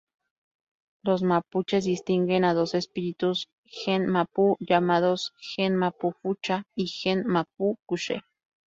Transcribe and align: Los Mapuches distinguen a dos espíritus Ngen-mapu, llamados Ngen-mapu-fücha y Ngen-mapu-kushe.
Los 1.03 1.21
Mapuches 1.21 1.85
distinguen 1.85 2.43
a 2.43 2.55
dos 2.55 2.73
espíritus 2.73 3.49
Ngen-mapu, 3.67 4.55
llamados 4.59 5.31
Ngen-mapu-fücha 5.55 6.63
y 6.73 6.85
Ngen-mapu-kushe. 6.85 8.23